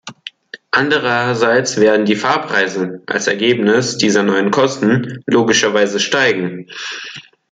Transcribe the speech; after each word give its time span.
Andererseits 0.71 1.77
werden 1.77 2.07
die 2.07 2.15
Fahrpreise, 2.15 3.03
als 3.05 3.27
Ergebnis 3.27 3.97
dieser 3.99 4.23
neuen 4.23 4.49
Kosten, 4.49 5.21
logischerweise 5.27 5.99
steigen. 5.99 6.65